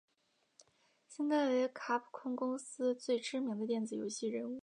[1.07, 4.59] 现在为卡普空公司最知名的电子游戏人物。